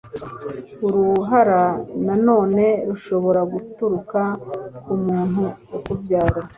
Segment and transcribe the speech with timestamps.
[0.87, 1.61] Uruhara
[2.05, 4.19] nanone rushobora guturuka
[4.83, 5.43] ku muntu
[5.77, 6.39] ukubyara